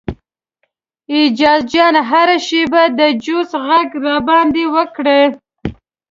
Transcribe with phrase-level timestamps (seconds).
[1.15, 5.21] ایاز جان هره شیبه د جوسو غږ در باندې وکړي.